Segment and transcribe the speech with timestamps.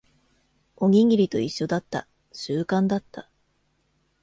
[0.77, 2.07] おにぎりと一緒だった。
[2.33, 3.29] 習慣だった。